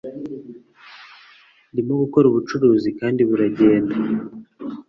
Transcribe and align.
Ndimo 1.71 1.93
gukora 2.01 2.25
ubucuruzi 2.27 2.89
kandi 2.99 3.21
buragenda. 3.29 3.95